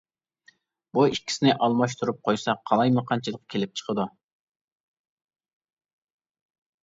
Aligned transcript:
بۇ 0.97 1.01
ئىككىسىنى 1.09 1.51
ئالماشتۇرۇپ 1.65 2.23
قويساق 2.29 2.63
قالايمىقانچىلىق 2.71 3.43
كېلىپ 3.55 3.77
چىقىدۇ. 3.81 4.05